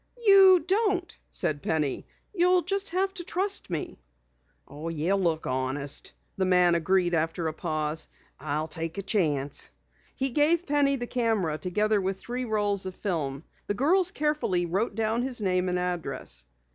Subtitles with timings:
[0.25, 2.07] "You don't," said Penny.
[2.33, 3.99] "You'll just have to trust me."
[4.67, 8.07] "You look honest," the man agreed after a pause.
[8.39, 9.69] "I'll take a chance."
[10.15, 13.43] He gave Penny the camera, together with three rolls of film.
[13.67, 16.47] The girls carefully wrote down his name and address.